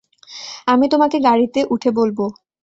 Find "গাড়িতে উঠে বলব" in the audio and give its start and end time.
1.19-2.19